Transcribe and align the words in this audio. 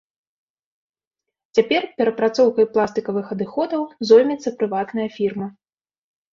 Цяпер 1.59 1.81
перапрацоўкай 1.99 2.65
пластыкавых 2.79 3.25
адыходаў 3.37 3.81
зоймецца 4.13 4.57
прыватная 4.59 5.09
фірма. 5.21 5.47